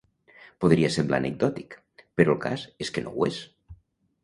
[0.63, 1.77] Podria semblar anecdòtic,
[2.21, 3.41] però el cas és que no ho és.